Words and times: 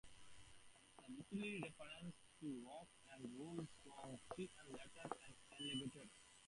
The 0.97 1.03
title 1.05 1.59
references 1.61 2.15
the 2.41 2.49
rock 2.65 2.87
and 3.13 3.29
roll 3.39 3.67
song 3.85 4.17
See 4.35 4.49
You 4.67 4.73
Later 4.73 5.15
Alligator. 5.59 6.09